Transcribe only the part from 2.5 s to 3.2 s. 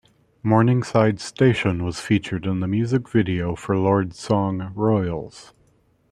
the music